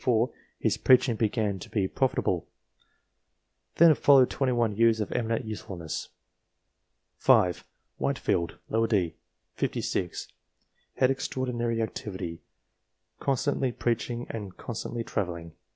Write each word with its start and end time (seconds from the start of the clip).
34 0.01 0.31
his" 0.57 0.77
preaching 0.77 1.15
began 1.15 1.59
to 1.59 1.69
be 1.69 1.87
profitable;" 1.87 2.47
then 3.75 3.93
followed 3.93 4.31
twenty 4.31 4.51
one 4.51 4.75
years 4.75 4.99
of 4.99 5.11
eminent 5.11 5.45
usefulness. 5.45 6.09
5. 7.17 7.63
Whitefield, 7.99 8.57
d. 8.89 9.09
set. 9.09 9.13
56; 9.59 10.27
had 10.95 11.11
extraordinary 11.11 11.83
activity, 11.83 12.41
constantly 13.19 13.71
preaching 13.71 14.25
and 14.31 14.57
con 14.57 14.73
stantly 14.73 15.05
travelling. 15.05 15.51